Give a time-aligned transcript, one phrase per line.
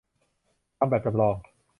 [0.77, 1.35] ทำแบบจำลอง